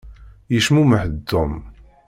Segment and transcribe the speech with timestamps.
[0.53, 1.53] Yecmumeḥ-d Tom.